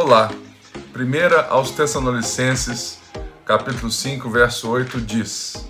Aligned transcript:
Olá. 0.00 0.30
Primeira 0.92 1.48
aos 1.48 1.72
Tessalonicenses, 1.72 3.00
capítulo 3.44 3.90
5, 3.90 4.30
verso 4.30 4.70
8 4.70 5.00
diz: 5.00 5.68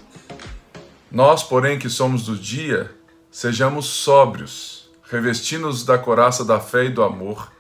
Nós, 1.11 1.43
porém, 1.43 1.79
que 1.79 1.89
somos 1.89 2.27
do 2.27 2.37
dia, 2.37 2.95
sejamos 3.31 3.87
sóbrios, 3.87 4.91
revestindo-nos 5.11 5.83
da 5.83 5.97
coraça 5.97 6.45
da 6.45 6.61
fé 6.61 6.85
e 6.85 6.91
do 6.91 7.03
amor, 7.03 7.51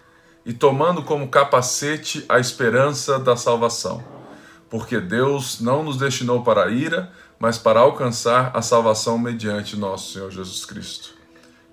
e 0.44 0.52
tomando 0.52 1.02
como 1.02 1.28
capacete 1.28 2.26
a 2.28 2.38
esperança 2.38 3.18
da 3.18 3.34
salvação. 3.34 4.04
Porque 4.68 5.00
Deus 5.00 5.62
não 5.62 5.82
nos 5.82 5.96
destinou 5.96 6.42
para 6.42 6.66
a 6.66 6.70
ira, 6.70 7.10
mas 7.38 7.56
para 7.56 7.80
alcançar 7.80 8.50
a 8.54 8.60
salvação 8.60 9.16
mediante 9.16 9.74
nosso 9.74 10.12
Senhor 10.12 10.30
Jesus 10.30 10.66
Cristo. 10.66 11.14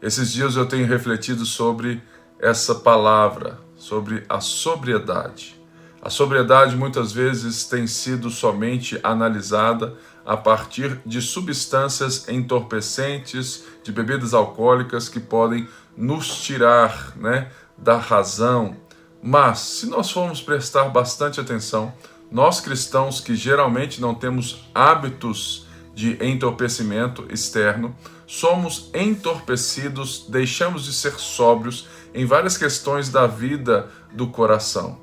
Esses 0.01 0.31
dias 0.31 0.55
eu 0.55 0.65
tenho 0.65 0.87
refletido 0.87 1.45
sobre 1.45 2.01
essa 2.39 2.75
palavra, 2.75 3.64
sobre 3.85 4.23
a 4.27 4.41
sobriedade. 4.41 5.55
A 6.01 6.09
sobriedade 6.09 6.75
muitas 6.75 7.11
vezes 7.11 7.65
tem 7.65 7.85
sido 7.85 8.31
somente 8.31 8.99
analisada 9.03 9.95
a 10.25 10.35
partir 10.35 10.99
de 11.05 11.21
substâncias 11.21 12.27
entorpecentes, 12.27 13.63
de 13.83 13.91
bebidas 13.91 14.33
alcoólicas 14.33 15.07
que 15.07 15.19
podem 15.19 15.67
nos 15.95 16.41
tirar 16.41 17.15
né, 17.15 17.51
da 17.77 17.95
razão. 17.97 18.75
Mas, 19.21 19.59
se 19.59 19.85
nós 19.87 20.09
formos 20.09 20.41
prestar 20.41 20.85
bastante 20.85 21.39
atenção, 21.39 21.93
nós 22.31 22.59
cristãos 22.59 23.21
que 23.21 23.35
geralmente 23.35 24.01
não 24.01 24.15
temos 24.15 24.67
hábitos 24.73 25.64
de 25.95 26.17
entorpecimento 26.21 27.25
externo, 27.29 27.95
somos 28.27 28.91
entorpecidos, 28.93 30.27
deixamos 30.27 30.83
de 30.83 30.93
ser 30.93 31.13
sóbrios 31.13 31.87
em 32.13 32.25
várias 32.25 32.57
questões 32.57 33.09
da 33.09 33.25
vida 33.25 33.89
do 34.11 34.27
coração. 34.27 34.99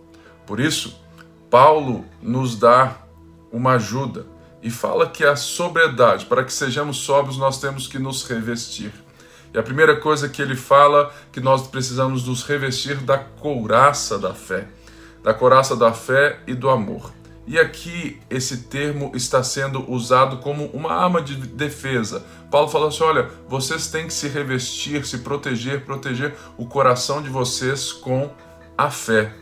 Por 0.46 0.60
isso, 0.60 1.00
Paulo 1.50 2.04
nos 2.20 2.56
dá 2.56 2.98
uma 3.50 3.72
ajuda 3.72 4.26
e 4.62 4.70
fala 4.70 5.08
que 5.08 5.24
a 5.24 5.34
sobriedade, 5.34 6.26
para 6.26 6.44
que 6.44 6.52
sejamos 6.52 6.98
sóbrios, 6.98 7.38
nós 7.38 7.58
temos 7.58 7.88
que 7.88 7.98
nos 7.98 8.22
revestir. 8.24 8.92
E 9.52 9.58
a 9.58 9.62
primeira 9.62 9.96
coisa 9.96 10.28
que 10.28 10.40
ele 10.40 10.56
fala 10.56 11.12
que 11.32 11.40
nós 11.40 11.66
precisamos 11.66 12.26
nos 12.26 12.42
revestir 12.42 12.96
da 12.96 13.18
couraça 13.18 14.18
da 14.18 14.34
fé, 14.34 14.68
da 15.22 15.32
couraça 15.32 15.74
da 15.74 15.92
fé 15.92 16.40
e 16.46 16.54
do 16.54 16.68
amor. 16.68 17.12
E 17.46 17.58
aqui 17.58 18.20
esse 18.30 18.64
termo 18.64 19.10
está 19.14 19.42
sendo 19.42 19.90
usado 19.90 20.38
como 20.38 20.66
uma 20.66 20.92
arma 20.92 21.20
de 21.20 21.34
defesa. 21.34 22.24
Paulo 22.50 22.68
fala 22.68 22.88
assim: 22.88 23.02
olha, 23.02 23.30
vocês 23.48 23.88
têm 23.88 24.06
que 24.06 24.12
se 24.12 24.28
revestir, 24.28 25.04
se 25.04 25.18
proteger, 25.18 25.84
proteger 25.84 26.34
o 26.56 26.66
coração 26.66 27.20
de 27.20 27.28
vocês 27.28 27.92
com 27.92 28.30
a 28.78 28.90
fé. 28.90 29.34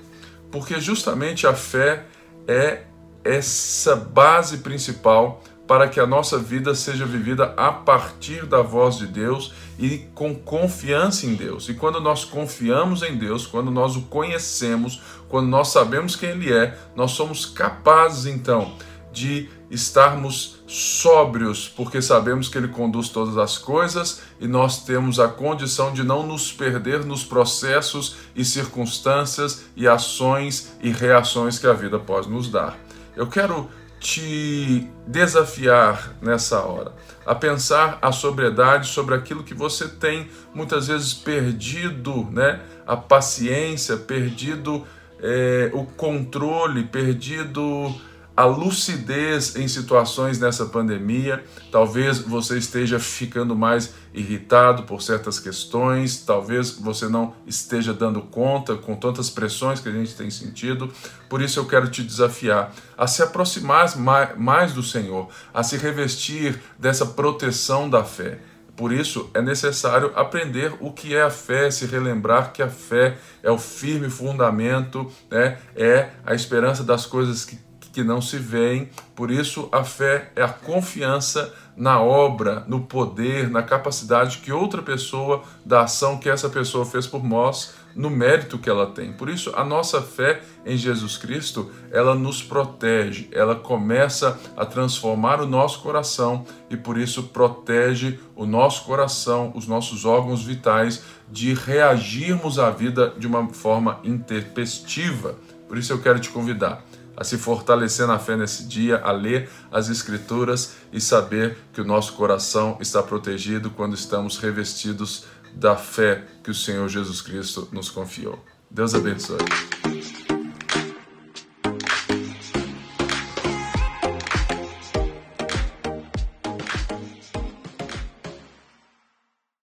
Porque 0.51 0.81
justamente 0.81 1.47
a 1.47 1.55
fé 1.55 2.07
é 2.49 2.85
essa 3.23 3.95
base 3.95 4.59
principal 4.59 5.43
para 5.71 5.89
que 5.89 6.01
a 6.01 6.07
nossa 6.07 6.37
vida 6.37 6.75
seja 6.75 7.07
vivida 7.07 7.55
a 7.57 7.71
partir 7.71 8.45
da 8.45 8.61
voz 8.61 8.99
de 8.99 9.07
Deus 9.07 9.53
e 9.79 9.99
com 10.17 10.35
confiança 10.35 11.27
em 11.27 11.37
Deus. 11.37 11.69
E 11.69 11.75
quando 11.75 12.01
nós 12.01 12.25
confiamos 12.25 13.05
em 13.05 13.17
Deus, 13.17 13.47
quando 13.47 13.71
nós 13.71 13.95
o 13.95 14.03
conhecemos, 14.03 15.01
quando 15.29 15.47
nós 15.47 15.69
sabemos 15.69 16.17
quem 16.17 16.31
Ele 16.31 16.53
é, 16.53 16.77
nós 16.97 17.13
somos 17.13 17.47
capazes 17.47 18.27
então 18.27 18.73
de 19.13 19.49
estarmos 19.71 20.57
sóbrios, 20.67 21.69
porque 21.69 22.03
sabemos 22.03 22.49
que 22.49 22.59
Ele 22.59 22.67
conduz 22.67 23.09
todas 23.09 23.39
as 23.39 23.57
coisas 23.57 24.23
e 24.41 24.49
nós 24.49 24.83
temos 24.83 25.21
a 25.21 25.29
condição 25.29 25.93
de 25.93 26.03
não 26.03 26.27
nos 26.27 26.53
perder 26.53 27.05
nos 27.05 27.23
processos 27.23 28.17
e 28.35 28.45
circunstâncias 28.45 29.67
e 29.77 29.87
ações 29.87 30.73
e 30.83 30.91
reações 30.91 31.61
que 31.61 31.67
a 31.69 31.73
vida 31.73 31.97
pode 31.97 32.29
nos 32.29 32.49
dar. 32.49 32.77
Eu 33.17 33.29
quero 33.29 33.71
te 34.01 34.91
desafiar 35.07 36.17
nessa 36.23 36.61
hora 36.65 36.93
a 37.27 37.35
pensar 37.35 37.99
a 38.01 38.11
sobriedade 38.11 38.89
sobre 38.89 39.15
aquilo 39.15 39.45
que 39.45 39.55
você 39.55 39.87
tem 39.87 40.29
muitas 40.55 40.89
vezes 40.89 41.15
perdido, 41.15 42.27
né? 42.33 42.61
A 42.87 42.97
paciência, 42.97 43.97
perdido 43.97 44.85
é, 45.23 45.71
o 45.73 45.85
controle, 45.85 46.85
perdido 46.85 47.95
a 48.41 48.45
lucidez 48.47 49.55
em 49.55 49.69
situações 49.69 50.39
nessa 50.39 50.65
pandemia. 50.65 51.45
Talvez 51.71 52.21
você 52.21 52.57
esteja 52.57 52.99
ficando 52.99 53.55
mais 53.55 53.93
irritado 54.15 54.85
por 54.85 55.03
certas 55.03 55.39
questões, 55.39 56.23
talvez 56.25 56.71
você 56.71 57.07
não 57.07 57.35
esteja 57.47 57.93
dando 57.93 58.23
conta 58.23 58.77
com 58.77 58.97
tantas 58.97 59.29
pressões 59.29 59.79
que 59.79 59.91
a 59.91 59.93
gente 59.93 60.15
tem 60.15 60.31
sentido. 60.31 60.91
Por 61.29 61.43
isso 61.43 61.61
eu 61.61 61.67
quero 61.67 61.91
te 61.91 62.03
desafiar 62.03 62.73
a 62.97 63.07
se 63.07 63.23
aproximar 63.23 63.95
mais 64.39 64.73
do 64.73 64.83
Senhor, 64.83 65.29
a 65.53 65.63
se 65.63 65.77
revestir 65.77 66.59
dessa 66.79 67.05
proteção 67.05 67.91
da 67.91 68.05
fé. 68.05 68.39
Por 68.75 68.91
isso 68.91 69.29
é 69.35 69.43
necessário 69.43 70.13
aprender 70.17 70.73
o 70.81 70.91
que 70.91 71.15
é 71.15 71.21
a 71.21 71.31
fé, 71.31 71.71
se 71.71 71.85
relembrar 71.85 72.55
que 72.55 72.63
a 72.63 72.71
fé 72.71 73.19
é 73.43 73.51
o 73.51 73.59
firme 73.59 74.09
fundamento, 74.09 75.13
né? 75.31 75.59
é 75.77 76.09
a 76.25 76.35
esperança 76.35 76.83
das 76.83 77.05
coisas 77.05 77.45
que 77.45 77.69
que 77.93 78.03
não 78.03 78.21
se 78.21 78.39
veem. 78.39 78.89
Por 79.15 79.31
isso, 79.31 79.69
a 79.73 79.85
fé 79.85 80.31
é 80.37 80.43
a 80.43 80.49
confiança 80.49 81.53
na 81.77 82.01
obra, 82.01 82.65
no 82.69 82.81
poder, 82.81 83.49
na 83.51 83.63
capacidade 83.63 84.39
que 84.39 84.53
outra 84.53 84.83
pessoa, 84.83 85.43
da 85.65 85.83
ação 85.83 86.19
que 86.19 86.29
essa 86.29 86.49
pessoa 86.49 86.85
fez 86.85 87.07
por 87.07 87.25
nós, 87.25 87.75
no 87.95 88.11
mérito 88.11 88.59
que 88.59 88.69
ela 88.69 88.87
tem. 88.87 89.13
Por 89.13 89.29
isso, 89.29 89.53
a 89.57 89.65
nossa 89.65 90.01
fé 90.01 90.43
em 90.65 90.77
Jesus 90.77 91.17
Cristo, 91.17 91.71
ela 91.91 92.15
nos 92.15 92.43
protege, 92.43 93.29
ela 93.33 93.57
começa 93.57 94.39
a 94.57 94.65
transformar 94.65 95.41
o 95.41 95.47
nosso 95.47 95.81
coração 95.81 96.45
e 96.69 96.77
por 96.77 96.99
isso 96.99 97.25
protege 97.25 98.21
o 98.37 98.47
nosso 98.47 98.85
coração, 98.85 99.53
os 99.55 99.67
nossos 99.67 100.05
órgãos 100.05 100.45
vitais 100.45 101.03
de 101.31 101.55
reagirmos 101.55 102.59
à 102.59 102.71
vida 102.71 103.13
de 103.19 103.27
uma 103.27 103.49
forma 103.49 104.01
intempestiva. 104.05 105.35
Por 105.67 105.79
isso 105.79 105.93
eu 105.93 106.01
quero 106.01 106.21
te 106.21 106.29
convidar 106.29 106.85
a 107.21 107.25
se 107.25 107.37
fortalecer 107.37 108.07
na 108.07 108.19
fé 108.19 108.35
nesse 108.35 108.65
dia, 108.65 108.97
a 109.05 109.13
ler 109.13 109.51
as 109.71 109.91
Escrituras 109.91 110.77
e 110.91 110.99
saber 110.99 111.59
que 111.71 111.83
o 111.83 111.85
nosso 111.85 112.15
coração 112.15 112.79
está 112.81 113.03
protegido 113.03 113.71
quando 113.71 113.95
estamos 113.95 114.39
revestidos 114.39 115.27
da 115.55 115.77
fé 115.77 116.25
que 116.43 116.51
o 116.51 116.55
Senhor 116.55 116.89
Jesus 116.89 117.21
Cristo 117.21 117.69
nos 117.73 117.91
confiou. 117.91 118.43
Deus 118.71 118.95
abençoe. 118.95 119.37